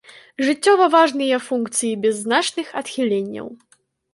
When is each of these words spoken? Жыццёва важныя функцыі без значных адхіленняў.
Жыццёва 0.45 0.87
важныя 0.95 1.37
функцыі 1.49 1.93
без 2.07 2.15
значных 2.25 2.67
адхіленняў. 2.83 3.47